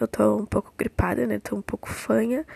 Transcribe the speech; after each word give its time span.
eu 0.00 0.08
tô 0.08 0.36
um 0.36 0.46
pouco 0.46 0.72
gripada, 0.76 1.26
né? 1.26 1.38
Tô 1.38 1.56
um 1.56 1.62
pouco 1.62 1.88
fanha, 1.88 2.46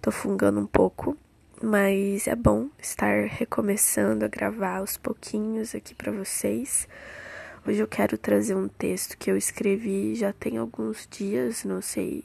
tô 0.00 0.10
fungando 0.10 0.60
um 0.60 0.66
pouco, 0.66 1.16
mas 1.62 2.26
é 2.26 2.34
bom 2.34 2.68
estar 2.78 3.26
recomeçando 3.26 4.24
a 4.24 4.28
gravar 4.28 4.78
aos 4.78 4.96
pouquinhos 4.96 5.74
aqui 5.74 5.94
para 5.94 6.12
vocês. 6.12 6.88
Hoje 7.66 7.80
eu 7.80 7.86
quero 7.86 8.18
trazer 8.18 8.56
um 8.56 8.68
texto 8.68 9.16
que 9.16 9.30
eu 9.30 9.36
escrevi 9.36 10.16
já 10.16 10.32
tem 10.32 10.58
alguns 10.58 11.06
dias, 11.08 11.64
não 11.64 11.80
sei, 11.80 12.24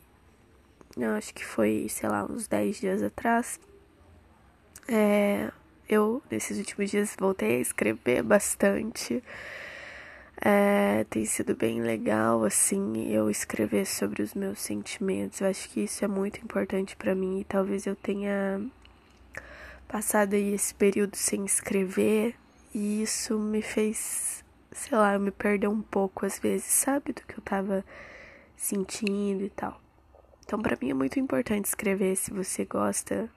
eu 0.97 1.11
acho 1.11 1.31
que 1.33 1.45
foi, 1.45 1.87
sei 1.89 2.09
lá, 2.09 2.25
uns 2.25 2.47
10 2.47 2.79
dias 2.79 3.03
atrás. 3.03 3.59
É, 4.87 5.51
eu, 5.87 6.23
nesses 6.31 6.57
últimos 6.57 6.89
dias, 6.89 7.15
voltei 7.19 7.57
a 7.57 7.59
escrever 7.59 8.23
bastante. 8.23 9.23
É, 10.39 11.03
tem 11.09 11.25
sido 11.25 11.55
bem 11.55 11.81
legal, 11.81 12.43
assim, 12.43 13.11
eu 13.11 13.29
escrever 13.29 13.85
sobre 13.85 14.21
os 14.21 14.33
meus 14.33 14.59
sentimentos. 14.59 15.41
Eu 15.41 15.47
acho 15.47 15.69
que 15.69 15.81
isso 15.81 16.05
é 16.05 16.07
muito 16.07 16.39
importante 16.39 16.95
para 16.95 17.15
mim 17.15 17.39
e 17.39 17.43
talvez 17.43 17.87
eu 17.87 17.95
tenha 17.95 18.61
passado 19.87 20.35
aí 20.35 20.53
esse 20.53 20.73
período 20.75 21.15
sem 21.15 21.45
escrever 21.45 22.35
e 22.73 23.01
isso 23.01 23.39
me 23.39 23.61
fez, 23.61 24.43
sei 24.71 24.97
lá, 24.97 25.13
eu 25.15 25.19
me 25.19 25.31
perder 25.31 25.67
um 25.67 25.81
pouco 25.81 26.25
às 26.25 26.37
vezes, 26.37 26.65
sabe, 26.65 27.13
do 27.13 27.21
que 27.23 27.37
eu 27.37 27.43
tava 27.43 27.83
sentindo 28.55 29.43
e 29.43 29.49
tal. 29.49 29.81
Então, 30.45 30.61
para 30.61 30.77
mim 30.79 30.91
é 30.91 30.93
muito 30.93 31.19
importante 31.19 31.65
escrever. 31.65 32.15
Se 32.15 32.31
você 32.31 32.63
gosta 32.63 33.29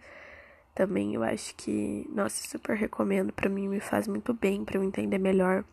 também, 0.75 1.15
eu 1.15 1.23
acho 1.23 1.55
que, 1.57 2.07
nossa, 2.15 2.47
super 2.47 2.77
recomendo. 2.77 3.33
Para 3.33 3.49
mim, 3.49 3.69
me 3.69 3.81
faz 3.81 4.07
muito 4.07 4.33
bem 4.35 4.65
para 4.65 4.77
eu 4.79 4.85
entender 4.85 5.19
melhor 5.19 5.65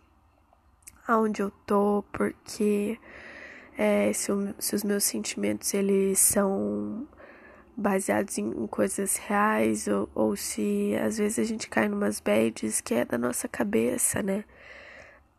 aonde 1.08 1.42
eu 1.42 1.52
tô, 1.66 2.04
porque 2.12 3.00
é, 3.78 4.12
se, 4.14 4.32
se, 4.60 4.76
os 4.76 4.84
meus 4.84 5.04
sentimentos 5.04 5.74
eles 5.74 6.20
são 6.20 7.08
baseados 7.76 8.38
em, 8.38 8.50
em 8.50 8.68
coisas 8.68 9.18
reais 9.18 9.88
ou, 9.88 10.10
ou, 10.16 10.36
se 10.36 10.96
às 11.04 11.18
vezes 11.18 11.40
a 11.40 11.44
gente 11.44 11.70
cai 11.70 11.88
numas 11.88 12.20
bads 12.20 12.82
que 12.82 12.94
é 12.96 13.06
da 13.06 13.18
nossa 13.18 13.48
cabeça, 13.48 14.22
né? 14.24 14.44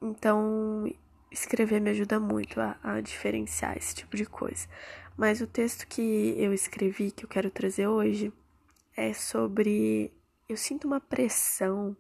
Então, 0.00 0.90
escrever 1.30 1.80
me 1.80 1.90
ajuda 1.90 2.20
muito 2.20 2.60
a, 2.60 2.76
a 2.82 3.00
diferenciar 3.00 3.76
esse 3.76 3.94
tipo 3.94 4.16
de 4.16 4.24
coisa. 4.24 4.66
Mas 5.16 5.40
o 5.40 5.46
texto 5.46 5.86
que 5.88 6.34
eu 6.38 6.52
escrevi, 6.54 7.10
que 7.10 7.24
eu 7.24 7.28
quero 7.28 7.50
trazer 7.50 7.88
hoje, 7.88 8.32
é 8.96 9.12
sobre. 9.12 10.12
Eu 10.48 10.56
sinto 10.56 10.86
uma 10.86 11.00
pressão 11.00 11.96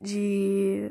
de, 0.00 0.90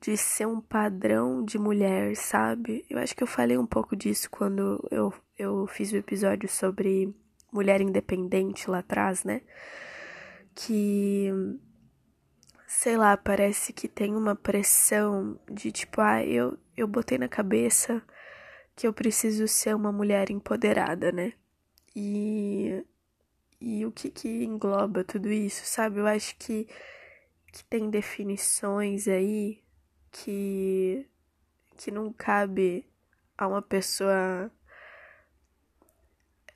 de 0.00 0.16
ser 0.16 0.46
um 0.46 0.60
padrão 0.60 1.44
de 1.44 1.58
mulher, 1.58 2.16
sabe? 2.16 2.84
Eu 2.88 2.98
acho 2.98 3.14
que 3.14 3.22
eu 3.22 3.26
falei 3.26 3.58
um 3.58 3.66
pouco 3.66 3.94
disso 3.94 4.30
quando 4.30 4.82
eu, 4.90 5.12
eu 5.38 5.66
fiz 5.66 5.92
o 5.92 5.96
episódio 5.96 6.48
sobre 6.48 7.14
mulher 7.52 7.80
independente 7.80 8.70
lá 8.70 8.78
atrás, 8.78 9.24
né? 9.24 9.42
Que. 10.54 11.30
Sei 12.66 12.96
lá, 12.96 13.16
parece 13.16 13.72
que 13.72 13.88
tem 13.88 14.14
uma 14.14 14.34
pressão 14.34 15.38
de 15.50 15.72
tipo, 15.72 16.00
ah, 16.00 16.24
eu, 16.24 16.56
eu 16.76 16.86
botei 16.86 17.18
na 17.18 17.28
cabeça 17.28 18.02
que 18.76 18.86
eu 18.86 18.92
preciso 18.92 19.46
ser 19.48 19.74
uma 19.74 19.92
mulher 19.92 20.30
empoderada, 20.30 21.12
né? 21.12 21.34
E, 21.94 22.84
e 23.60 23.84
o 23.84 23.92
que 23.92 24.08
que 24.10 24.44
engloba 24.44 25.04
tudo 25.04 25.30
isso, 25.30 25.66
sabe? 25.66 25.98
Eu 25.98 26.06
acho 26.06 26.36
que, 26.36 26.68
que 27.52 27.64
tem 27.64 27.90
definições 27.90 29.08
aí 29.08 29.60
que, 30.10 31.06
que 31.76 31.90
não 31.90 32.12
cabe 32.12 32.86
a 33.36 33.46
uma 33.46 33.62
pessoa. 33.62 34.50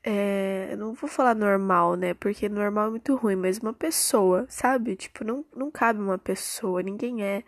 É, 0.03 0.77
não 0.77 0.93
vou 0.95 1.09
falar 1.09 1.35
normal, 1.35 1.97
né? 1.97 2.15
Porque 2.15 2.49
normal 2.49 2.89
é 2.89 2.91
muito 2.91 3.17
ruim, 3.17 3.37
mas 3.37 3.59
uma 3.59 3.73
pessoa, 3.73 4.47
sabe? 4.49 4.97
Tipo, 4.97 5.25
não, 5.25 5.45
não 5.55 5.71
cabe 5.71 6.01
uma 6.01 6.19
pessoa, 6.19 6.83
ninguém 6.83 7.25
é 7.25 7.43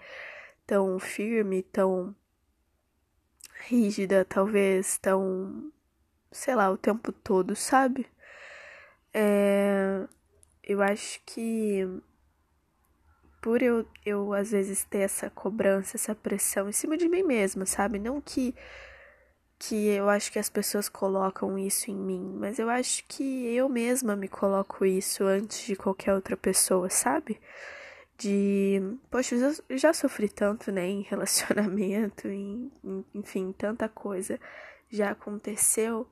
tão 0.66 0.99
firme, 0.99 1.62
tão 1.62 2.15
rígida, 3.69 4.25
talvez 4.25 4.99
tão, 4.99 5.72
sei 6.33 6.55
lá, 6.55 6.71
o 6.71 6.78
tempo 6.78 7.12
todo, 7.12 7.55
sabe? 7.56 8.06
É, 9.12 10.06
eu 10.62 10.83
acho 10.83 11.21
que 11.25 11.87
por 13.47 13.62
eu, 13.62 13.87
eu 14.05 14.34
às 14.34 14.51
vezes 14.51 14.83
ter 14.83 14.99
essa 14.99 15.31
cobrança, 15.31 15.97
essa 15.97 16.17
pressão 16.17 16.69
em 16.69 16.73
cima 16.73 16.97
de 16.97 17.09
mim 17.09 17.23
mesma, 17.23 17.65
sabe? 17.65 17.97
Não 17.97 18.21
que 18.21 18.53
que 19.57 19.87
eu 19.87 20.09
acho 20.09 20.33
que 20.33 20.39
as 20.41 20.51
pessoas 20.51 20.89
colocam 20.89 21.57
isso 21.57 21.89
em 21.89 21.95
mim, 21.95 22.34
mas 22.41 22.59
eu 22.59 22.69
acho 22.69 23.05
que 23.07 23.47
eu 23.55 23.69
mesma 23.69 24.17
me 24.17 24.27
coloco 24.27 24.84
isso 24.84 25.23
antes 25.23 25.65
de 25.65 25.77
qualquer 25.77 26.12
outra 26.12 26.37
pessoa, 26.37 26.91
sabe? 26.91 27.41
de 28.19 28.81
poxa, 29.11 29.37
eu 29.69 29.78
já, 29.78 29.93
sofri 29.93 30.28
tanto, 30.28 30.73
né, 30.73 30.84
em 30.89 31.03
relacionamento, 31.09 32.27
em, 32.27 32.73
em, 32.83 33.05
enfim, 33.15 33.53
tanta 33.53 33.89
coisa 33.89 34.41
já 34.91 35.13
aconteceu 35.13 36.09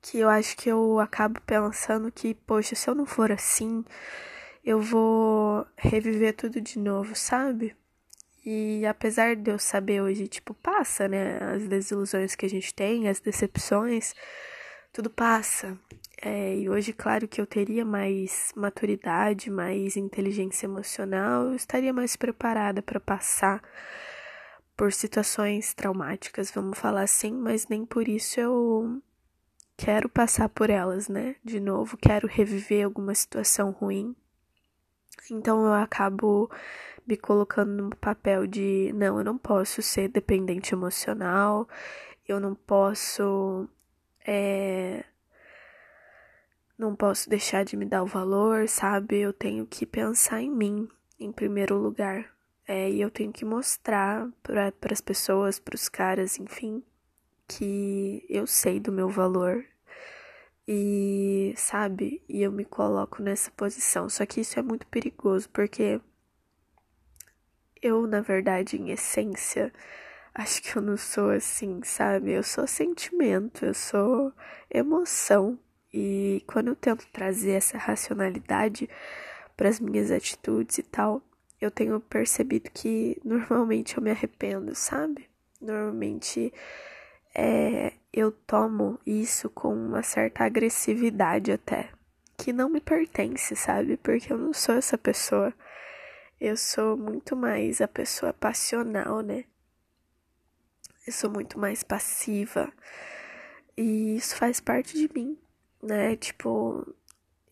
que 0.00 0.20
eu 0.20 0.28
acho 0.30 0.56
que 0.56 0.70
eu 0.70 1.00
acabo 1.00 1.38
pensando 1.42 2.10
que, 2.10 2.32
poxa, 2.34 2.74
se 2.74 2.88
eu 2.88 2.94
não 2.94 3.04
for 3.04 3.30
assim, 3.30 3.84
eu 4.64 4.80
vou 4.80 5.66
reviver 5.76 6.34
tudo 6.34 6.60
de 6.60 6.78
novo, 6.78 7.14
sabe? 7.14 7.74
E 8.44 8.86
apesar 8.86 9.36
de 9.36 9.50
eu 9.50 9.58
saber 9.58 10.00
hoje, 10.00 10.26
tipo, 10.26 10.54
passa, 10.54 11.06
né, 11.08 11.38
as 11.54 11.68
desilusões 11.68 12.34
que 12.34 12.46
a 12.46 12.48
gente 12.48 12.72
tem, 12.74 13.08
as 13.08 13.20
decepções, 13.20 14.14
tudo 14.92 15.10
passa. 15.10 15.78
É, 16.20 16.56
e 16.56 16.68
hoje, 16.68 16.92
claro 16.92 17.28
que 17.28 17.40
eu 17.40 17.46
teria 17.46 17.84
mais 17.84 18.52
maturidade, 18.56 19.50
mais 19.50 19.96
inteligência 19.96 20.66
emocional, 20.66 21.48
eu 21.48 21.54
estaria 21.54 21.92
mais 21.92 22.16
preparada 22.16 22.82
para 22.82 22.98
passar 22.98 23.62
por 24.76 24.92
situações 24.92 25.74
traumáticas, 25.74 26.50
vamos 26.50 26.78
falar 26.78 27.02
assim, 27.02 27.32
mas 27.32 27.68
nem 27.68 27.84
por 27.84 28.08
isso 28.08 28.40
eu 28.40 29.02
quero 29.76 30.08
passar 30.08 30.48
por 30.48 30.70
elas, 30.70 31.08
né? 31.08 31.36
De 31.44 31.60
novo, 31.60 31.96
quero 31.96 32.26
reviver 32.26 32.84
alguma 32.84 33.14
situação 33.14 33.70
ruim. 33.72 34.14
Então 35.30 35.64
eu 35.66 35.72
acabo 35.74 36.50
me 37.06 37.16
colocando 37.16 37.70
no 37.70 37.96
papel 37.96 38.46
de 38.46 38.92
não, 38.94 39.18
eu 39.18 39.24
não 39.24 39.38
posso 39.38 39.80
ser 39.82 40.08
dependente 40.08 40.74
emocional, 40.74 41.68
eu 42.26 42.38
não 42.38 42.54
posso 42.54 43.68
é, 44.26 45.04
não 46.78 46.94
posso 46.94 47.28
deixar 47.28 47.64
de 47.64 47.76
me 47.76 47.84
dar 47.84 48.02
o 48.02 48.06
valor, 48.06 48.68
sabe? 48.68 49.18
Eu 49.18 49.32
tenho 49.32 49.66
que 49.66 49.84
pensar 49.84 50.40
em 50.40 50.50
mim 50.50 50.88
em 51.18 51.32
primeiro 51.32 51.76
lugar. 51.76 52.30
É, 52.66 52.90
e 52.90 53.00
eu 53.00 53.10
tenho 53.10 53.32
que 53.32 53.44
mostrar 53.44 54.28
para 54.42 54.72
as 54.92 55.00
pessoas, 55.00 55.58
para 55.58 55.74
os 55.74 55.88
caras, 55.88 56.38
enfim, 56.38 56.82
que 57.48 58.24
eu 58.28 58.46
sei 58.46 58.78
do 58.78 58.92
meu 58.92 59.08
valor. 59.08 59.64
E, 60.70 61.54
sabe? 61.56 62.22
E 62.28 62.42
eu 62.42 62.52
me 62.52 62.62
coloco 62.62 63.22
nessa 63.22 63.50
posição. 63.52 64.06
Só 64.10 64.26
que 64.26 64.42
isso 64.42 64.58
é 64.58 64.62
muito 64.62 64.86
perigoso, 64.86 65.48
porque 65.48 65.98
eu, 67.80 68.06
na 68.06 68.20
verdade, 68.20 68.76
em 68.76 68.90
essência, 68.90 69.72
acho 70.34 70.62
que 70.62 70.76
eu 70.76 70.82
não 70.82 70.98
sou 70.98 71.30
assim, 71.30 71.80
sabe? 71.82 72.32
Eu 72.32 72.42
sou 72.42 72.66
sentimento, 72.66 73.64
eu 73.64 73.72
sou 73.72 74.30
emoção. 74.70 75.58
E 75.92 76.44
quando 76.46 76.68
eu 76.68 76.76
tento 76.76 77.06
trazer 77.12 77.52
essa 77.52 77.78
racionalidade 77.78 78.90
para 79.56 79.70
as 79.70 79.80
minhas 79.80 80.10
atitudes 80.10 80.76
e 80.78 80.82
tal, 80.82 81.22
eu 81.58 81.70
tenho 81.70 81.98
percebido 81.98 82.70
que 82.70 83.18
normalmente 83.24 83.96
eu 83.96 84.02
me 84.02 84.10
arrependo, 84.10 84.74
sabe? 84.74 85.30
Normalmente 85.60 86.52
é, 87.38 87.92
eu 88.12 88.32
tomo 88.32 88.98
isso 89.06 89.48
com 89.48 89.72
uma 89.72 90.02
certa 90.02 90.44
agressividade 90.44 91.52
até, 91.52 91.90
que 92.36 92.52
não 92.52 92.68
me 92.68 92.80
pertence, 92.80 93.54
sabe? 93.54 93.96
Porque 93.96 94.32
eu 94.32 94.38
não 94.38 94.52
sou 94.52 94.74
essa 94.74 94.98
pessoa. 94.98 95.54
Eu 96.40 96.56
sou 96.56 96.96
muito 96.96 97.36
mais 97.36 97.80
a 97.80 97.86
pessoa 97.86 98.32
passional, 98.32 99.20
né? 99.20 99.44
Eu 101.06 101.12
sou 101.12 101.30
muito 101.30 101.58
mais 101.60 101.84
passiva. 101.84 102.72
E 103.76 104.16
isso 104.16 104.34
faz 104.36 104.60
parte 104.60 104.96
de 104.98 105.08
mim. 105.14 105.38
né? 105.82 106.16
Tipo, 106.16 106.92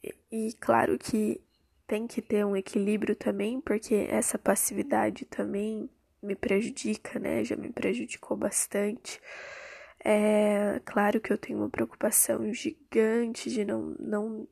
e, 0.03 0.15
e 0.49 0.53
claro 0.55 0.99
que 0.99 1.41
tem 1.87 2.07
que 2.09 2.21
ter 2.21 2.45
um 2.45 2.57
equilíbrio 2.57 3.15
também, 3.15 3.61
porque 3.61 3.95
essa 4.11 4.37
passividade 4.39 5.25
também 5.27 5.89
me 6.21 6.35
prejudica, 6.35 7.19
né? 7.21 7.45
Já 7.45 7.57
me 7.57 7.71
prejudicou 7.73 8.37
bastante. 8.37 9.21
É 10.09 10.81
claro 10.85 11.21
que 11.21 11.33
eu 11.33 11.39
tenho 11.39 11.59
uma 11.59 11.69
preocupação 11.69 12.53
gigante 12.55 13.51
de 13.51 13.65
não, 13.65 13.97
não, 13.99 14.49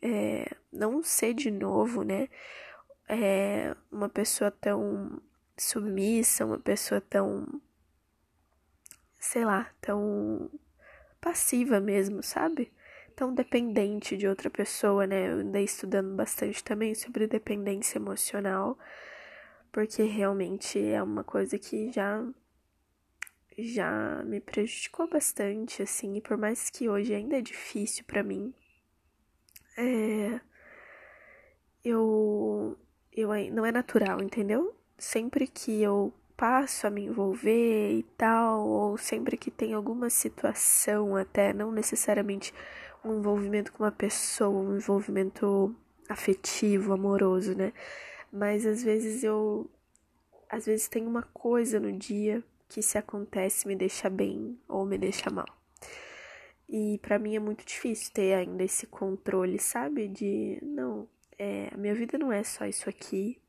é, 0.00 0.50
não 0.72 1.02
ser 1.02 1.34
de 1.34 1.50
novo, 1.50 2.02
né? 2.02 2.26
É, 3.06 3.76
uma 3.92 4.08
pessoa 4.08 4.50
tão 4.50 5.20
submissa, 5.58 6.46
uma 6.46 6.58
pessoa 6.58 7.02
tão, 7.02 7.46
sei 9.18 9.44
lá, 9.44 9.70
tão 9.78 10.50
passiva 11.20 11.78
mesmo, 11.78 12.22
sabe? 12.22 12.72
Tão 13.14 13.34
dependente 13.34 14.16
de 14.16 14.26
outra 14.26 14.48
pessoa, 14.48 15.06
né? 15.06 15.32
Eu 15.32 15.40
andei 15.40 15.64
estudando 15.64 16.16
bastante 16.16 16.64
também 16.64 16.94
sobre 16.94 17.26
dependência 17.26 17.98
emocional, 17.98 18.78
porque 19.70 20.02
realmente 20.04 20.78
é 20.82 21.02
uma 21.02 21.22
coisa 21.22 21.58
que 21.58 21.92
já 21.92 22.24
já 23.58 24.22
me 24.24 24.40
prejudicou 24.40 25.08
bastante, 25.08 25.82
assim, 25.82 26.16
e 26.16 26.20
por 26.20 26.36
mais 26.36 26.70
que 26.70 26.88
hoje 26.88 27.14
ainda 27.14 27.38
é 27.38 27.40
difícil 27.40 28.04
para 28.04 28.22
mim, 28.22 28.52
é, 29.76 30.40
eu, 31.84 32.76
eu 33.12 33.28
não 33.52 33.64
é 33.64 33.72
natural, 33.72 34.22
entendeu? 34.22 34.74
Sempre 34.98 35.46
que 35.46 35.82
eu 35.82 36.12
passo 36.36 36.86
a 36.86 36.90
me 36.90 37.04
envolver 37.04 37.92
e 37.92 38.02
tal, 38.16 38.66
ou 38.66 38.98
sempre 38.98 39.36
que 39.36 39.50
tem 39.50 39.72
alguma 39.74 40.10
situação, 40.10 41.16
até 41.16 41.52
não 41.52 41.72
necessariamente 41.72 42.52
um 43.04 43.18
envolvimento 43.18 43.72
com 43.72 43.84
uma 43.84 43.92
pessoa, 43.92 44.50
um 44.50 44.76
envolvimento 44.76 45.74
afetivo, 46.08 46.92
amoroso, 46.92 47.54
né? 47.56 47.72
Mas 48.32 48.66
às 48.66 48.82
vezes 48.82 49.24
eu 49.24 49.70
às 50.48 50.66
vezes 50.66 50.88
tem 50.88 51.06
uma 51.06 51.22
coisa 51.22 51.80
no 51.80 51.92
dia 51.92 52.42
que 52.68 52.82
se 52.82 52.98
acontece 52.98 53.66
me 53.66 53.76
deixa 53.76 54.10
bem 54.10 54.58
ou 54.68 54.84
me 54.84 54.98
deixa 54.98 55.30
mal. 55.30 55.46
E 56.68 56.98
para 56.98 57.18
mim 57.18 57.36
é 57.36 57.38
muito 57.38 57.64
difícil 57.64 58.12
ter 58.12 58.34
ainda 58.34 58.64
esse 58.64 58.86
controle, 58.86 59.58
sabe? 59.58 60.08
De 60.08 60.58
não, 60.62 61.08
é, 61.38 61.70
a 61.72 61.76
minha 61.76 61.94
vida 61.94 62.18
não 62.18 62.32
é 62.32 62.42
só 62.42 62.66
isso 62.66 62.88
aqui. 62.88 63.40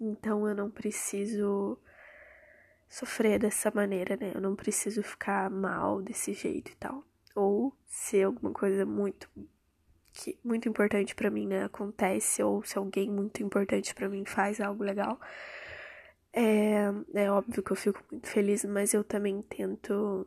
Então 0.00 0.46
eu 0.46 0.54
não 0.54 0.70
preciso 0.70 1.78
sofrer 2.88 3.38
dessa 3.38 3.70
maneira, 3.70 4.16
né? 4.16 4.32
Eu 4.34 4.40
não 4.40 4.54
preciso 4.54 5.02
ficar 5.02 5.48
mal 5.48 6.02
desse 6.02 6.34
jeito 6.34 6.70
e 6.72 6.74
tal. 6.76 7.04
Ou 7.34 7.74
se 7.86 8.22
alguma 8.22 8.52
coisa 8.52 8.84
muito 8.84 9.30
que 10.12 10.38
muito 10.44 10.68
importante 10.68 11.14
para 11.14 11.30
mim, 11.30 11.46
né, 11.46 11.64
acontece 11.64 12.42
ou 12.42 12.62
se 12.62 12.76
alguém 12.76 13.10
muito 13.10 13.42
importante 13.42 13.94
para 13.94 14.10
mim 14.10 14.24
faz 14.26 14.60
algo 14.60 14.84
legal, 14.84 15.18
é, 16.32 16.84
é 17.14 17.30
óbvio 17.30 17.62
que 17.62 17.72
eu 17.72 17.76
fico 17.76 18.02
muito 18.10 18.26
feliz, 18.28 18.64
mas 18.64 18.94
eu 18.94 19.04
também 19.04 19.42
tento. 19.42 20.26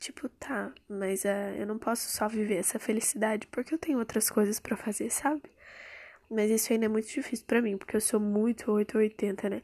Tipo, 0.00 0.28
tá, 0.28 0.72
mas 0.88 1.24
é, 1.24 1.60
eu 1.60 1.66
não 1.66 1.78
posso 1.78 2.10
só 2.10 2.28
viver 2.28 2.56
essa 2.56 2.78
felicidade 2.78 3.46
porque 3.46 3.74
eu 3.74 3.78
tenho 3.78 3.98
outras 3.98 4.28
coisas 4.28 4.60
para 4.60 4.76
fazer, 4.76 5.10
sabe? 5.10 5.42
Mas 6.30 6.50
isso 6.50 6.72
ainda 6.72 6.86
é 6.86 6.88
muito 6.88 7.08
difícil 7.08 7.46
para 7.46 7.62
mim, 7.62 7.78
porque 7.78 7.96
eu 7.96 8.00
sou 8.00 8.20
muito 8.20 8.70
880, 8.70 9.48
né? 9.48 9.62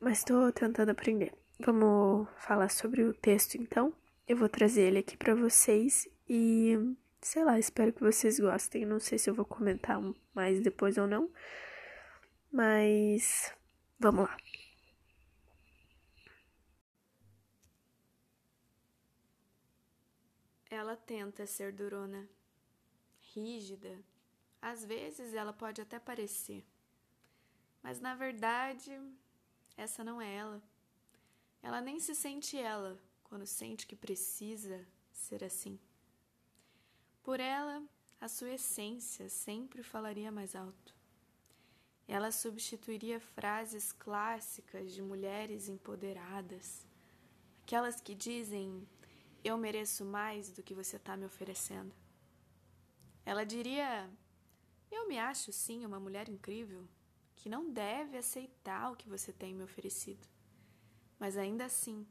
Mas 0.00 0.24
tô 0.24 0.50
tentando 0.52 0.90
aprender. 0.90 1.32
Vamos 1.58 2.28
falar 2.38 2.70
sobre 2.70 3.02
o 3.02 3.14
texto 3.14 3.56
então. 3.56 3.92
Eu 4.28 4.36
vou 4.36 4.48
trazer 4.48 4.82
ele 4.82 4.98
aqui 4.98 5.16
para 5.16 5.34
vocês 5.34 6.08
e 6.28 6.78
sei 7.20 7.44
lá, 7.44 7.58
espero 7.58 7.92
que 7.92 8.02
vocês 8.02 8.38
gostem. 8.38 8.84
Não 8.84 9.00
sei 9.00 9.18
se 9.18 9.30
eu 9.30 9.34
vou 9.34 9.44
comentar 9.44 10.00
mais 10.34 10.60
depois 10.60 10.98
ou 10.98 11.06
não. 11.06 11.30
Mas 12.52 13.52
Vamos 13.98 14.28
lá. 14.28 14.36
Ela 20.70 20.96
tenta 20.96 21.46
ser 21.46 21.72
durona, 21.72 22.28
rígida. 23.34 23.98
Às 24.60 24.84
vezes 24.84 25.32
ela 25.32 25.52
pode 25.52 25.80
até 25.80 25.98
parecer, 25.98 26.66
mas 27.82 28.00
na 28.00 28.14
verdade 28.14 28.90
essa 29.76 30.02
não 30.02 30.20
é 30.20 30.34
ela. 30.34 30.62
Ela 31.62 31.80
nem 31.80 32.00
se 32.00 32.14
sente 32.14 32.56
ela 32.58 32.98
quando 33.24 33.46
sente 33.46 33.86
que 33.86 33.96
precisa 33.96 34.86
ser 35.12 35.44
assim. 35.44 35.78
Por 37.22 37.40
ela, 37.40 37.82
a 38.20 38.28
sua 38.28 38.50
essência 38.50 39.28
sempre 39.28 39.82
falaria 39.82 40.32
mais 40.32 40.54
alto. 40.54 40.95
Ela 42.08 42.30
substituiria 42.30 43.18
frases 43.18 43.92
clássicas 43.92 44.92
de 44.92 45.02
mulheres 45.02 45.68
empoderadas, 45.68 46.86
aquelas 47.62 48.00
que 48.00 48.14
dizem: 48.14 48.88
Eu 49.42 49.58
mereço 49.58 50.04
mais 50.04 50.50
do 50.50 50.62
que 50.62 50.74
você 50.74 50.96
está 50.96 51.16
me 51.16 51.26
oferecendo. 51.26 51.92
Ela 53.24 53.44
diria: 53.44 54.08
Eu 54.90 55.08
me 55.08 55.18
acho 55.18 55.52
sim 55.52 55.84
uma 55.84 55.98
mulher 55.98 56.28
incrível, 56.28 56.88
que 57.34 57.48
não 57.48 57.70
deve 57.70 58.16
aceitar 58.16 58.92
o 58.92 58.96
que 58.96 59.08
você 59.08 59.32
tem 59.32 59.52
me 59.52 59.64
oferecido. 59.64 60.28
Mas 61.18 61.36
ainda 61.36 61.64
assim, 61.64 62.06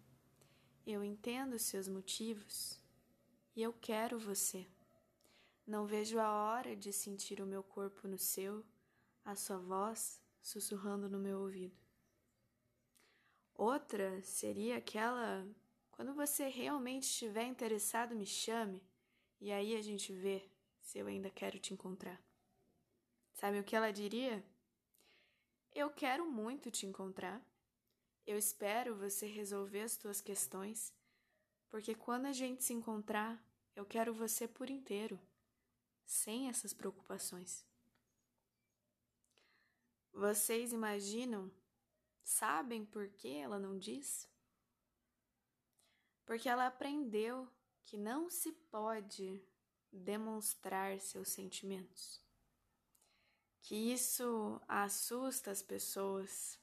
eu 0.85 1.03
entendo 1.03 1.57
seus 1.57 1.87
motivos 1.87 2.81
e 3.55 3.61
eu 3.61 3.71
quero 3.71 4.19
você. 4.19 4.67
Não 5.65 5.85
vejo 5.85 6.19
a 6.19 6.29
hora 6.29 6.75
de 6.75 6.91
sentir 6.91 7.41
o 7.41 7.45
meu 7.45 7.63
corpo 7.63 8.07
no 8.07 8.17
seu 8.17 8.63
a 9.25 9.35
sua 9.35 9.57
voz 9.57 10.21
sussurrando 10.39 11.09
no 11.09 11.19
meu 11.19 11.39
ouvido. 11.39 11.75
Outra 13.55 14.21
seria 14.21 14.77
aquela 14.77 15.45
quando 15.89 16.13
você 16.13 16.49
realmente 16.49 17.03
estiver 17.03 17.45
interessado, 17.45 18.15
me 18.15 18.25
chame 18.25 18.83
e 19.39 19.51
aí 19.51 19.75
a 19.75 19.81
gente 19.81 20.13
vê 20.13 20.49
se 20.81 20.99
eu 20.99 21.07
ainda 21.07 21.29
quero 21.29 21.57
te 21.57 21.73
encontrar. 21.73 22.21
Sabe 23.33 23.59
o 23.59 23.63
que 23.63 23.75
ela 23.75 23.91
diria? 23.91 24.45
Eu 25.73 25.89
quero 25.89 26.29
muito 26.29 26.69
te 26.69 26.85
encontrar. 26.85 27.41
Eu 28.25 28.37
espero 28.37 28.95
você 28.95 29.25
resolver 29.25 29.81
as 29.81 29.97
tuas 29.97 30.19
questões, 30.19 30.93
porque 31.69 31.95
quando 31.95 32.25
a 32.25 32.33
gente 32.33 32.63
se 32.63 32.73
encontrar, 32.73 33.41
eu 33.75 33.85
quero 33.85 34.13
você 34.13 34.47
por 34.47 34.69
inteiro, 34.69 35.19
sem 36.05 36.49
essas 36.49 36.73
preocupações. 36.73 37.65
Vocês 40.15 40.71
imaginam? 40.71 41.51
Sabem 42.23 42.85
por 42.85 43.09
que 43.09 43.35
ela 43.35 43.59
não 43.59 43.77
diz? 43.77 44.29
Porque 46.25 46.47
ela 46.47 46.67
aprendeu 46.67 47.45
que 47.83 47.97
não 47.97 48.29
se 48.29 48.53
pode 48.53 49.43
demonstrar 49.91 50.97
seus 51.01 51.27
sentimentos. 51.27 52.21
Que 53.61 53.75
isso 53.75 54.61
assusta 54.69 55.51
as 55.51 55.61
pessoas, 55.61 56.57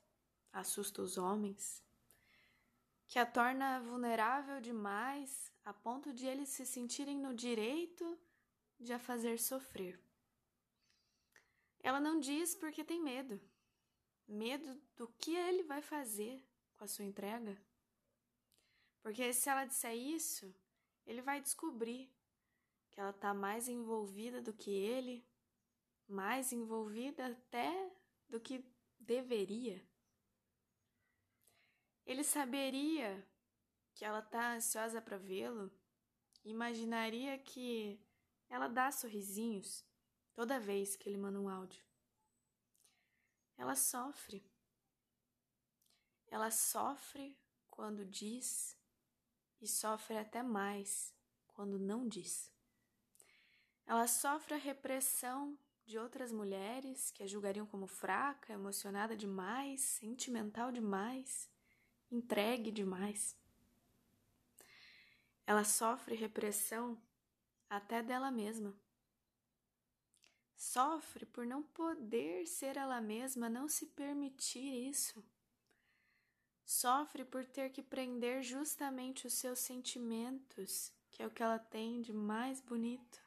assusta 0.51 1.03
os 1.03 1.19
homens, 1.19 1.85
que 3.07 3.19
a 3.19 3.27
torna 3.27 3.81
vulnerável 3.81 4.63
demais 4.63 5.53
a 5.63 5.75
ponto 5.75 6.11
de 6.11 6.27
eles 6.27 6.49
se 6.49 6.65
sentirem 6.65 7.19
no 7.19 7.35
direito 7.35 8.19
de 8.81 8.95
a 8.95 8.99
fazer 8.99 9.39
sofrer. 9.39 10.01
Ela 11.83 11.99
não 11.99 12.21
diz 12.21 12.55
porque 12.55 12.85
tem 12.85 13.01
medo. 13.01 13.41
Medo 14.27 14.81
do 14.97 15.09
que 15.09 15.35
ele 15.35 15.65
vai 15.65 15.83
fazer 15.83 16.47
com 16.77 16.85
a 16.85 16.87
sua 16.87 17.05
entrega. 17.05 17.61
Porque 19.03 19.33
se 19.33 19.49
ela 19.49 19.65
disser 19.65 19.97
isso, 19.97 20.55
ele 21.05 21.21
vai 21.21 21.41
descobrir 21.41 22.09
que 22.91 23.01
ela 23.01 23.11
está 23.11 23.35
mais 23.35 23.69
envolvida 23.69 24.41
do 24.41 24.53
que 24.53 24.71
ele, 24.71 25.27
mais 26.07 26.53
envolvida 26.53 27.27
até 27.27 27.93
do 28.29 28.39
que 28.39 28.65
deveria. 28.99 29.85
Ele 32.07 32.23
saberia 32.23 33.27
que 33.95 34.05
ela 34.05 34.21
está 34.21 34.55
ansiosa 34.55 35.01
para 35.01 35.17
vê-lo, 35.17 35.73
imaginaria 36.45 37.39
que 37.39 38.01
ela 38.49 38.69
dá 38.69 38.93
sorrisinhos 38.93 39.85
toda 40.35 40.61
vez 40.61 40.97
que 40.97 41.09
ele 41.09 41.17
manda 41.19 41.41
um 41.41 41.49
áudio. 41.49 41.85
Ela 43.57 43.77
sofre. 43.77 44.45
Ela 46.29 46.51
sofre 46.51 47.37
quando 47.71 48.05
diz 48.05 48.77
e 49.61 49.69
sofre 49.69 50.17
até 50.17 50.43
mais 50.43 51.15
quando 51.49 51.79
não 51.79 52.09
diz. 52.09 52.51
Ela 53.87 54.07
sofre 54.07 54.55
a 54.55 54.59
repressão 54.59 55.59
de 55.85 55.99
outras 55.99 56.33
mulheres 56.33 57.11
que 57.11 57.23
a 57.23 57.27
julgariam 57.27 57.67
como 57.67 57.87
fraca, 57.87 58.53
emocionada 58.53 59.17
demais, 59.17 59.81
sentimental 59.81 60.73
demais, 60.73 61.51
entregue 62.11 62.71
demais. 62.71 63.37
ela 65.47 65.65
sofre 65.65 66.15
repressão 66.15 67.01
até 67.69 68.03
dela 68.03 68.31
mesma. 68.31 68.75
Sofre 70.63 71.27
por 71.27 71.45
não 71.45 71.61
poder 71.61 72.47
ser 72.47 72.77
ela 72.77 73.01
mesma, 73.01 73.51
não 73.51 73.67
se 73.67 73.85
permitir 73.85 74.89
isso. 74.89 75.21
Sofre 76.65 77.25
por 77.25 77.45
ter 77.45 77.71
que 77.71 77.83
prender 77.83 78.45
justamente 78.45 79.27
os 79.27 79.33
seus 79.35 79.59
sentimentos, 79.59 80.93
que 81.11 81.21
é 81.21 81.27
o 81.27 81.31
que 81.33 81.43
ela 81.43 81.59
tem 81.59 82.01
de 82.01 82.13
mais 82.13 82.61
bonito. 82.61 83.21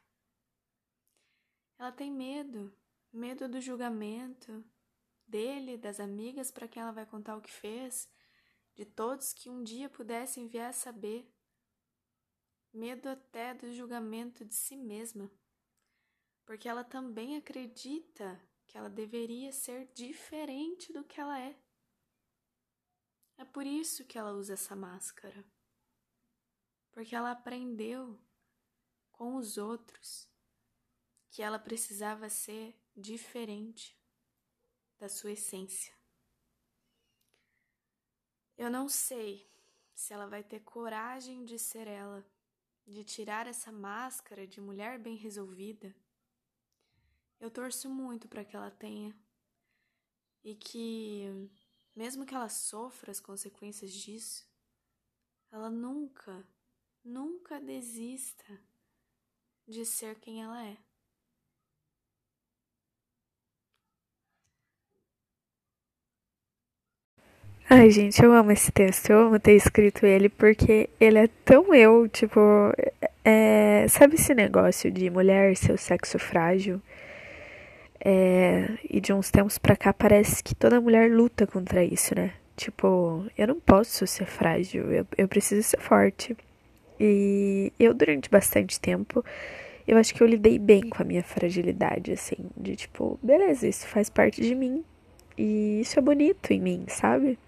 Ela 1.78 1.92
tem 1.92 2.10
medo, 2.10 2.74
medo 3.12 3.46
do 3.46 3.60
julgamento 3.60 4.64
dele, 5.26 5.76
das 5.76 6.00
amigas 6.00 6.50
para 6.50 6.66
quem 6.66 6.82
ela 6.82 6.90
vai 6.90 7.04
contar 7.04 7.36
o 7.36 7.42
que 7.42 7.52
fez, 7.52 8.08
de 8.74 8.86
todos 8.86 9.34
que 9.34 9.50
um 9.50 9.62
dia 9.62 9.90
pudessem 9.90 10.48
vir 10.48 10.60
a 10.60 10.72
saber. 10.72 11.30
Medo 12.72 13.10
até 13.10 13.52
do 13.52 13.70
julgamento 13.74 14.42
de 14.42 14.54
si 14.54 14.74
mesma, 14.74 15.30
porque 16.46 16.68
ela 16.68 16.84
também 16.84 17.36
acredita 17.36 18.40
que 18.68 18.78
ela 18.78 18.88
deveria 18.88 19.52
ser 19.52 19.92
diferente 19.92 20.92
do 20.92 21.02
que 21.02 21.20
ela 21.20 21.38
é. 21.38 21.58
É 23.36 23.44
por 23.44 23.66
isso 23.66 24.06
que 24.06 24.16
ela 24.16 24.32
usa 24.32 24.54
essa 24.54 24.76
máscara. 24.76 25.44
Porque 26.92 27.14
ela 27.14 27.32
aprendeu 27.32 28.18
com 29.10 29.34
os 29.34 29.58
outros 29.58 30.30
que 31.30 31.42
ela 31.42 31.58
precisava 31.58 32.30
ser 32.30 32.80
diferente 32.96 33.98
da 34.98 35.08
sua 35.08 35.32
essência. 35.32 35.92
Eu 38.56 38.70
não 38.70 38.88
sei 38.88 39.50
se 39.94 40.14
ela 40.14 40.26
vai 40.26 40.42
ter 40.42 40.60
coragem 40.60 41.44
de 41.44 41.58
ser 41.58 41.86
ela, 41.86 42.24
de 42.86 43.04
tirar 43.04 43.46
essa 43.46 43.72
máscara 43.72 44.46
de 44.46 44.60
mulher 44.60 44.98
bem 44.98 45.16
resolvida. 45.16 45.94
Eu 47.40 47.50
torço 47.50 47.88
muito 47.88 48.26
para 48.28 48.44
que 48.44 48.56
ela 48.56 48.70
tenha 48.70 49.14
e 50.42 50.54
que, 50.54 51.24
mesmo 51.94 52.24
que 52.24 52.34
ela 52.34 52.48
sofra 52.48 53.10
as 53.10 53.20
consequências 53.20 53.92
disso, 53.92 54.48
ela 55.50 55.68
nunca, 55.68 56.46
nunca 57.04 57.60
desista 57.60 58.60
de 59.66 59.84
ser 59.84 60.14
quem 60.20 60.42
ela 60.42 60.64
é. 60.64 60.76
Ai, 67.68 67.90
gente, 67.90 68.22
eu 68.22 68.32
amo 68.32 68.52
esse 68.52 68.70
texto. 68.70 69.10
Eu 69.10 69.26
amo 69.26 69.40
ter 69.40 69.56
escrito 69.56 70.06
ele 70.06 70.28
porque 70.28 70.88
ele 71.00 71.18
é 71.18 71.26
tão 71.44 71.74
eu, 71.74 72.08
tipo. 72.08 72.40
É, 73.24 73.86
sabe 73.88 74.14
esse 74.14 74.32
negócio 74.34 74.88
de 74.90 75.10
mulher, 75.10 75.56
seu 75.56 75.76
sexo 75.76 76.16
frágil? 76.18 76.80
É, 78.00 78.78
e 78.88 79.00
de 79.00 79.12
uns 79.12 79.30
tempos 79.30 79.58
pra 79.58 79.76
cá 79.76 79.92
parece 79.92 80.42
que 80.42 80.54
toda 80.54 80.80
mulher 80.80 81.10
luta 81.10 81.46
contra 81.46 81.84
isso, 81.84 82.14
né? 82.14 82.32
Tipo, 82.56 83.26
eu 83.36 83.46
não 83.46 83.60
posso 83.60 84.06
ser 84.06 84.26
frágil, 84.26 84.90
eu, 84.90 85.06
eu 85.16 85.28
preciso 85.28 85.62
ser 85.62 85.80
forte. 85.80 86.36
E 86.98 87.72
eu, 87.78 87.92
durante 87.92 88.30
bastante 88.30 88.80
tempo, 88.80 89.24
eu 89.86 89.98
acho 89.98 90.14
que 90.14 90.22
eu 90.22 90.26
lidei 90.26 90.58
bem 90.58 90.82
com 90.88 91.02
a 91.02 91.04
minha 91.04 91.22
fragilidade, 91.22 92.12
assim, 92.12 92.36
de 92.56 92.74
tipo, 92.76 93.18
beleza, 93.22 93.68
isso 93.68 93.86
faz 93.86 94.08
parte 94.08 94.40
de 94.40 94.54
mim. 94.54 94.84
E 95.36 95.80
isso 95.80 95.98
é 95.98 96.02
bonito 96.02 96.52
em 96.52 96.60
mim, 96.60 96.84
sabe? 96.88 97.38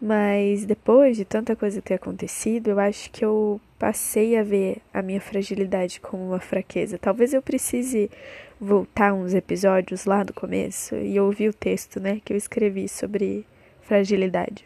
Mas 0.00 0.64
depois 0.64 1.16
de 1.16 1.24
tanta 1.24 1.56
coisa 1.56 1.82
ter 1.82 1.94
acontecido, 1.94 2.68
eu 2.70 2.78
acho 2.78 3.10
que 3.10 3.24
eu 3.24 3.60
passei 3.78 4.36
a 4.36 4.42
ver 4.42 4.78
a 4.92 5.02
minha 5.02 5.20
fragilidade 5.20 6.00
como 6.00 6.28
uma 6.28 6.40
fraqueza. 6.40 6.98
Talvez 6.98 7.32
eu 7.34 7.42
precise 7.42 8.10
voltar 8.60 9.12
uns 9.12 9.34
episódios 9.34 10.04
lá 10.04 10.22
do 10.22 10.32
começo 10.32 10.94
e 10.96 11.18
ouvir 11.18 11.48
o 11.48 11.54
texto, 11.54 12.00
né, 12.00 12.20
que 12.24 12.32
eu 12.32 12.36
escrevi 12.36 12.88
sobre 12.88 13.46
fragilidade. 13.82 14.64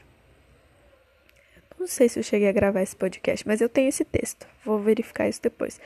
Não 1.78 1.86
sei 1.86 2.08
se 2.08 2.18
eu 2.18 2.22
cheguei 2.22 2.48
a 2.48 2.52
gravar 2.52 2.82
esse 2.82 2.94
podcast, 2.94 3.46
mas 3.46 3.60
eu 3.60 3.68
tenho 3.68 3.88
esse 3.88 4.04
texto. 4.04 4.46
Vou 4.64 4.78
verificar 4.78 5.28
isso 5.28 5.42
depois. 5.42 5.80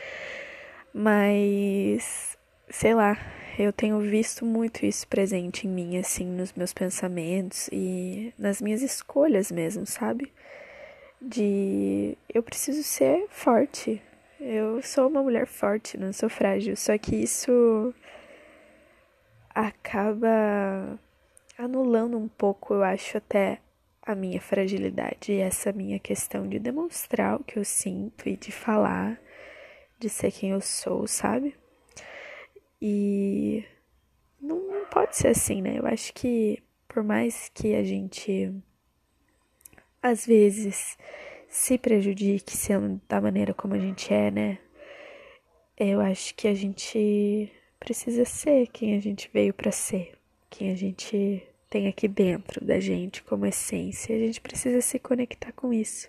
Mas 0.92 2.36
sei 2.68 2.94
lá, 2.94 3.18
eu 3.58 3.72
tenho 3.72 3.98
visto 4.00 4.44
muito 4.44 4.84
isso 4.84 5.06
presente 5.08 5.66
em 5.66 5.70
mim, 5.70 5.98
assim, 5.98 6.26
nos 6.26 6.52
meus 6.52 6.72
pensamentos 6.72 7.68
e 7.72 8.32
nas 8.38 8.60
minhas 8.60 8.82
escolhas 8.82 9.50
mesmo, 9.50 9.86
sabe? 9.86 10.32
De 11.20 12.16
eu 12.32 12.42
preciso 12.42 12.82
ser 12.82 13.26
forte. 13.30 14.02
Eu 14.38 14.82
sou 14.82 15.08
uma 15.08 15.22
mulher 15.22 15.46
forte, 15.46 15.96
não 15.96 16.12
sou 16.12 16.28
frágil. 16.28 16.76
Só 16.76 16.96
que 16.98 17.16
isso 17.16 17.94
acaba 19.54 20.98
anulando 21.56 22.18
um 22.18 22.28
pouco, 22.28 22.74
eu 22.74 22.82
acho, 22.82 23.16
até 23.16 23.60
a 24.02 24.14
minha 24.14 24.40
fragilidade 24.40 25.32
e 25.32 25.40
essa 25.40 25.72
minha 25.72 25.98
questão 25.98 26.46
de 26.46 26.58
demonstrar 26.58 27.40
o 27.40 27.44
que 27.44 27.58
eu 27.58 27.64
sinto 27.64 28.28
e 28.28 28.36
de 28.36 28.52
falar, 28.52 29.18
de 29.98 30.08
ser 30.08 30.30
quem 30.30 30.50
eu 30.50 30.60
sou, 30.60 31.06
sabe? 31.06 31.56
E 32.80 33.64
não, 34.40 34.60
não 34.60 34.84
pode 34.86 35.16
ser 35.16 35.28
assim, 35.28 35.62
né? 35.62 35.78
Eu 35.78 35.86
acho 35.86 36.12
que 36.12 36.62
por 36.86 37.02
mais 37.02 37.50
que 37.54 37.74
a 37.74 37.82
gente 37.82 38.54
às 40.02 40.24
vezes 40.24 40.96
se 41.48 41.78
prejudique 41.78 42.56
sendo 42.56 43.00
da 43.08 43.20
maneira 43.20 43.54
como 43.54 43.74
a 43.74 43.78
gente 43.78 44.12
é, 44.12 44.30
né? 44.30 44.58
Eu 45.78 46.00
acho 46.00 46.34
que 46.34 46.48
a 46.48 46.54
gente 46.54 47.52
precisa 47.78 48.24
ser 48.24 48.66
quem 48.68 48.96
a 48.96 49.00
gente 49.00 49.30
veio 49.32 49.52
para 49.52 49.70
ser, 49.70 50.12
quem 50.50 50.70
a 50.70 50.74
gente 50.74 51.46
tem 51.68 51.88
aqui 51.88 52.08
dentro 52.08 52.64
da 52.64 52.80
gente 52.80 53.22
como 53.22 53.46
essência. 53.46 54.14
A 54.14 54.18
gente 54.18 54.40
precisa 54.40 54.80
se 54.80 54.98
conectar 54.98 55.52
com 55.52 55.72
isso. 55.72 56.08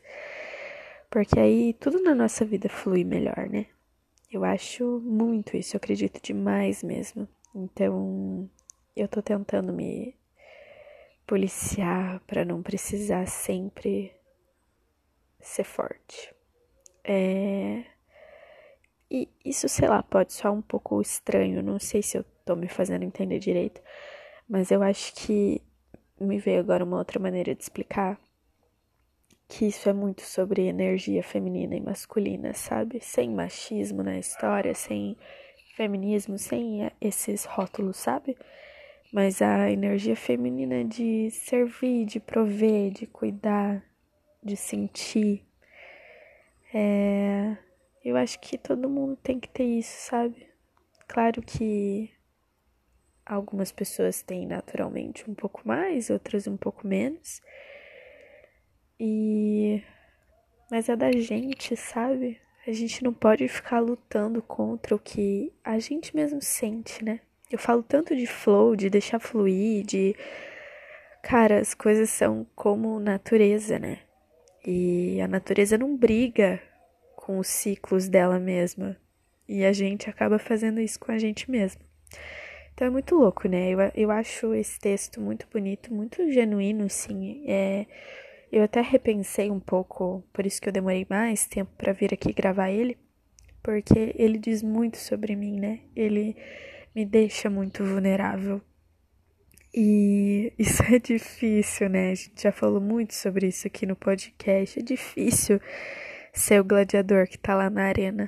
Porque 1.10 1.39
aí 1.39 1.74
tudo 1.74 2.01
na 2.01 2.15
nossa 2.15 2.46
vida 2.46 2.70
flui 2.70 3.03
melhor, 3.03 3.50
né? 3.50 3.67
Eu 4.32 4.44
acho 4.44 5.00
muito 5.03 5.56
isso, 5.56 5.75
eu 5.75 5.77
acredito 5.77 6.22
demais 6.22 6.84
mesmo. 6.84 7.27
Então, 7.56 8.50
eu 8.96 9.08
tô 9.08 9.22
tentando 9.22 9.72
me 9.72 10.15
policiar 11.25 12.22
para 12.27 12.44
não 12.44 12.62
precisar 12.62 13.25
sempre 13.25 14.16
ser 15.39 15.63
forte. 15.63 16.34
É... 17.03 17.84
E 19.10 19.29
isso, 19.46 19.70
sei 19.70 19.88
lá, 19.88 20.03
pode 20.03 20.34
soar 20.34 20.53
um 20.53 20.62
pouco 20.62 21.01
estranho, 21.01 21.63
não 21.63 21.79
sei 21.79 22.01
se 22.01 22.17
eu 22.17 22.25
tô 22.46 22.56
me 22.56 22.67
fazendo 22.67 23.03
entender 23.03 23.39
direito, 23.39 23.82
mas 24.50 24.70
eu 24.70 24.84
acho 24.84 25.13
que 25.13 25.62
me 26.20 26.39
veio 26.39 26.60
agora 26.60 26.84
uma 26.84 26.98
outra 26.98 27.20
maneira 27.20 27.56
de 27.56 27.62
explicar 27.62 28.20
que 29.48 29.65
isso 29.65 29.88
é 29.88 29.94
muito 29.94 30.22
sobre 30.24 30.63
energia 30.63 31.24
feminina 31.24 31.75
e 31.75 31.79
masculina, 31.79 32.53
sabe? 32.53 33.00
Sem 33.00 33.29
machismo 33.29 34.03
na 34.03 34.20
história, 34.20 34.75
sem 34.75 35.17
feminismo, 35.75 36.38
sem 36.38 36.91
esses 37.00 37.46
rótulos, 37.46 37.98
sabe? 37.98 38.38
Mas 39.13 39.41
a 39.41 39.72
energia 39.72 40.15
feminina 40.15 40.84
de 40.84 41.32
servir, 41.32 42.06
de 42.06 42.20
prover, 42.20 42.91
de 42.91 43.08
cuidar, 43.08 43.87
de 44.48 44.58
sentir. 44.58 45.46
É... 46.74 47.58
Eu 48.04 48.16
acho 48.16 48.39
que 48.39 48.58
todo 48.58 48.89
mundo 48.89 49.18
tem 49.18 49.39
que 49.39 49.50
ter 49.50 49.66
isso, 49.66 50.10
sabe? 50.10 50.48
Claro 51.08 51.42
que 51.42 52.10
algumas 53.25 53.72
pessoas 53.72 54.22
têm 54.22 54.48
naturalmente 54.48 55.30
um 55.30 55.36
pouco 55.36 55.62
mais, 55.68 56.10
outras 56.10 56.48
um 56.48 56.58
pouco 56.58 56.88
menos. 56.88 57.42
E. 59.00 59.84
Mas 60.72 60.89
é 60.89 60.96
da 60.96 61.12
gente, 61.12 61.75
sabe? 61.75 62.39
A 62.66 62.72
gente 62.72 63.04
não 63.04 63.13
pode 63.13 63.48
ficar 63.48 63.80
lutando 63.80 64.42
contra 64.42 64.96
o 64.96 65.00
que 65.00 65.54
a 65.63 65.80
gente 65.80 66.16
mesmo 66.16 66.42
sente, 66.42 67.04
né? 67.04 67.22
Eu 67.50 67.58
falo 67.58 67.82
tanto 67.82 68.16
de 68.16 68.27
flow, 68.27 68.75
de 68.75 68.89
deixar 68.89 69.20
fluir, 69.20 69.86
de. 69.86 70.16
Cara, 71.24 71.60
as 71.60 71.74
coisas 71.74 72.10
são 72.10 72.46
como 72.56 73.00
natureza, 73.00 73.80
né? 73.80 74.00
E 74.67 75.21
a 75.21 75.27
natureza 75.27 75.77
não 75.77 75.95
briga 75.95 76.62
com 77.15 77.39
os 77.39 77.47
ciclos 77.47 78.09
dela 78.09 78.38
mesma. 78.38 78.97
E 79.47 79.63
a 79.63 79.71
gente 79.71 80.09
acaba 80.09 80.38
fazendo 80.38 80.81
isso 80.81 81.00
com 81.00 81.12
a 81.12 81.17
gente 81.17 81.50
mesmo. 81.50 81.81
Então 82.74 82.86
é 82.86 82.89
muito 82.89 83.15
louco, 83.15 83.47
né? 83.47 83.69
Eu, 83.69 83.79
eu 83.95 84.12
acho 84.12 84.53
esse 84.53 84.77
texto 84.77 85.21
muito 85.21 85.47
bonito, 85.51 85.93
muito 85.93 86.29
genuíno, 86.31 86.89
sim. 86.89 87.43
É 87.47 87.86
eu 88.51 88.63
até 88.63 88.81
repensei 88.81 89.51
um 89.51 89.59
pouco, 89.59 90.24
por 90.31 90.45
isso 90.45 90.62
que 90.62 90.69
eu 90.69 90.74
demorei 90.74 91.05
mais 91.09 91.45
tempo 91.47 91.71
para 91.77 91.91
vir 91.91 92.13
aqui 92.13 92.31
gravar 92.31 92.69
ele, 92.69 92.97
porque 93.62 94.13
ele 94.15 94.38
diz 94.38 94.63
muito 94.63 94.97
sobre 94.97 95.36
mim, 95.36 95.59
né? 95.59 95.81
Ele 95.95 96.36
me 96.95 97.05
deixa 97.05 97.50
muito 97.50 97.83
vulnerável. 97.83 98.62
E 99.79 100.51
isso 100.57 100.81
é 100.84 100.98
difícil, 100.98 101.88
né? 101.88 102.10
A 102.10 102.15
gente 102.15 102.41
já 102.41 102.51
falou 102.51 102.81
muito 102.81 103.13
sobre 103.13 103.48
isso 103.48 103.67
aqui 103.67 103.86
no 103.86 103.96
podcast. 103.96 104.79
É 104.79 104.81
difícil 104.81 105.62
ser 106.34 106.60
o 106.60 106.63
gladiador 106.63 107.27
que 107.27 107.38
tá 107.38 107.53
lá 107.53 107.69
na 107.69 107.84
arena. 107.84 108.27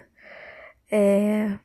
É, 0.91 1.57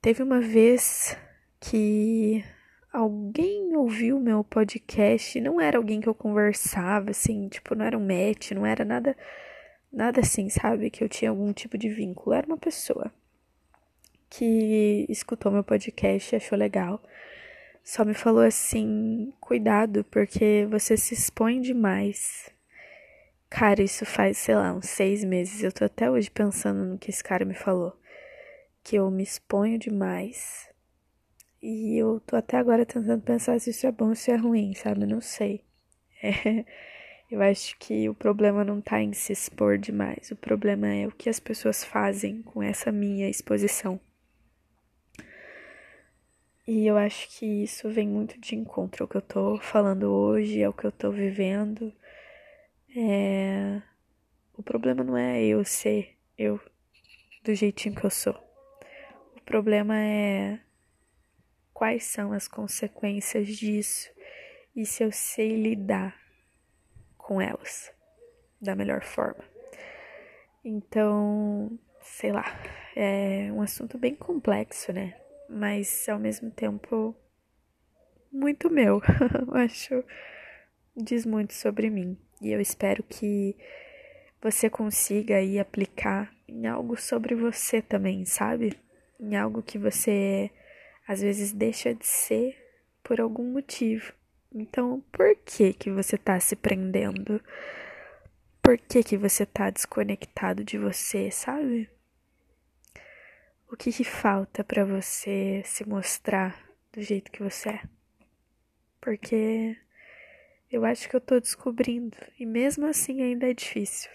teve 0.00 0.22
uma 0.22 0.40
vez 0.40 1.18
que 1.60 2.42
alguém 2.90 3.76
ouviu 3.76 4.18
meu 4.18 4.42
podcast, 4.42 5.38
não 5.38 5.60
era 5.60 5.76
alguém 5.76 6.00
que 6.00 6.08
eu 6.08 6.14
conversava, 6.14 7.10
assim, 7.10 7.48
tipo, 7.48 7.74
não 7.74 7.84
era 7.84 7.98
um 7.98 8.00
match, 8.00 8.52
não 8.52 8.64
era 8.64 8.86
nada, 8.86 9.14
nada 9.92 10.20
assim, 10.20 10.48
sabe? 10.48 10.90
Que 10.90 11.04
eu 11.04 11.10
tinha 11.10 11.30
algum 11.30 11.52
tipo 11.52 11.76
de 11.76 11.90
vínculo. 11.90 12.34
Era 12.34 12.46
uma 12.46 12.56
pessoa 12.56 13.12
que 14.30 15.04
escutou 15.10 15.52
meu 15.52 15.62
podcast 15.62 16.34
e 16.34 16.36
achou 16.36 16.56
legal. 16.56 17.02
Só 17.90 18.04
me 18.04 18.14
falou 18.14 18.44
assim: 18.44 19.32
cuidado, 19.40 20.04
porque 20.04 20.64
você 20.70 20.96
se 20.96 21.12
expõe 21.12 21.60
demais. 21.60 22.48
Cara, 23.48 23.82
isso 23.82 24.06
faz, 24.06 24.38
sei 24.38 24.54
lá, 24.54 24.72
uns 24.72 24.88
seis 24.88 25.24
meses. 25.24 25.64
Eu 25.64 25.72
tô 25.72 25.84
até 25.84 26.08
hoje 26.08 26.30
pensando 26.30 26.84
no 26.84 26.96
que 26.96 27.10
esse 27.10 27.20
cara 27.20 27.44
me 27.44 27.52
falou. 27.52 27.92
Que 28.84 28.94
eu 28.94 29.10
me 29.10 29.24
exponho 29.24 29.76
demais 29.76 30.68
e 31.60 32.00
eu 32.00 32.20
tô 32.20 32.36
até 32.36 32.58
agora 32.58 32.86
tentando 32.86 33.22
pensar 33.22 33.58
se 33.60 33.70
isso 33.70 33.84
é 33.88 33.90
bom 33.90 34.10
ou 34.10 34.14
se 34.14 34.30
é 34.30 34.36
ruim, 34.36 34.72
sabe? 34.72 35.04
Não 35.04 35.20
sei. 35.20 35.64
É, 36.22 36.64
eu 37.28 37.42
acho 37.42 37.76
que 37.78 38.08
o 38.08 38.14
problema 38.14 38.62
não 38.62 38.80
tá 38.80 39.00
em 39.02 39.12
se 39.12 39.32
expor 39.32 39.78
demais. 39.78 40.30
O 40.30 40.36
problema 40.36 40.86
é 40.86 41.08
o 41.08 41.12
que 41.12 41.28
as 41.28 41.40
pessoas 41.40 41.82
fazem 41.82 42.40
com 42.42 42.62
essa 42.62 42.92
minha 42.92 43.28
exposição. 43.28 43.98
E 46.72 46.86
eu 46.86 46.96
acho 46.96 47.28
que 47.30 47.64
isso 47.64 47.90
vem 47.90 48.06
muito 48.06 48.40
de 48.40 48.54
encontro 48.54 49.02
ao 49.02 49.08
que 49.08 49.16
eu 49.16 49.20
tô 49.20 49.58
falando 49.58 50.04
hoje, 50.04 50.62
ao 50.62 50.72
que 50.72 50.84
eu 50.84 50.92
tô 50.92 51.10
vivendo. 51.10 51.92
É... 52.96 53.82
O 54.56 54.62
problema 54.62 55.02
não 55.02 55.16
é 55.16 55.44
eu 55.44 55.64
ser 55.64 56.16
eu 56.38 56.60
do 57.42 57.52
jeitinho 57.56 57.96
que 57.96 58.06
eu 58.06 58.10
sou. 58.10 58.34
O 59.36 59.40
problema 59.40 59.98
é 59.98 60.60
quais 61.74 62.04
são 62.04 62.32
as 62.32 62.46
consequências 62.46 63.48
disso 63.48 64.08
e 64.76 64.86
se 64.86 65.02
eu 65.02 65.10
sei 65.10 65.60
lidar 65.60 66.16
com 67.18 67.40
elas 67.40 67.92
da 68.60 68.76
melhor 68.76 69.02
forma. 69.02 69.42
Então, 70.64 71.76
sei 72.00 72.30
lá, 72.30 72.44
é 72.94 73.50
um 73.50 73.60
assunto 73.60 73.98
bem 73.98 74.14
complexo, 74.14 74.92
né? 74.92 75.20
Mas 75.50 76.08
ao 76.08 76.18
mesmo 76.18 76.50
tempo 76.50 77.14
muito 78.30 78.70
meu. 78.70 79.02
eu 79.46 79.54
acho 79.56 80.04
diz 80.96 81.26
muito 81.26 81.54
sobre 81.54 81.90
mim 81.90 82.16
e 82.40 82.50
eu 82.52 82.60
espero 82.60 83.02
que 83.02 83.56
você 84.40 84.70
consiga 84.70 85.36
aí 85.36 85.58
aplicar 85.58 86.32
em 86.48 86.66
algo 86.66 86.96
sobre 87.00 87.34
você 87.34 87.82
também, 87.82 88.24
sabe? 88.24 88.78
Em 89.18 89.36
algo 89.36 89.62
que 89.62 89.78
você 89.78 90.50
às 91.06 91.20
vezes 91.20 91.52
deixa 91.52 91.94
de 91.94 92.06
ser 92.06 92.56
por 93.02 93.20
algum 93.20 93.52
motivo. 93.52 94.12
Então, 94.52 95.02
por 95.12 95.36
que 95.44 95.72
que 95.72 95.90
você 95.90 96.16
está 96.16 96.38
se 96.40 96.56
prendendo? 96.56 97.40
Por 98.62 98.78
que 98.78 99.02
que 99.02 99.16
você 99.16 99.42
está 99.44 99.70
desconectado 99.70 100.64
de 100.64 100.78
você, 100.78 101.30
sabe? 101.30 101.88
O 103.72 103.76
que, 103.76 103.92
que 103.92 104.02
falta 104.02 104.64
para 104.64 104.84
você 104.84 105.62
se 105.64 105.88
mostrar 105.88 106.60
do 106.92 107.00
jeito 107.00 107.30
que 107.30 107.40
você 107.40 107.68
é? 107.68 107.82
Porque 109.00 109.76
eu 110.68 110.84
acho 110.84 111.08
que 111.08 111.14
eu 111.14 111.20
tô 111.20 111.38
descobrindo 111.38 112.16
e 112.36 112.44
mesmo 112.44 112.84
assim 112.84 113.22
ainda 113.22 113.48
é 113.48 113.54
difícil. 113.54 114.10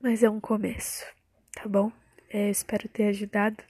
Mas 0.00 0.24
é 0.24 0.28
um 0.28 0.40
começo, 0.40 1.06
tá 1.52 1.68
bom? 1.68 1.92
Eu 2.28 2.50
espero 2.50 2.88
ter 2.88 3.04
ajudado 3.04 3.62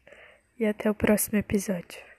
e 0.58 0.64
até 0.64 0.90
o 0.90 0.94
próximo 0.94 1.38
episódio. 1.38 2.13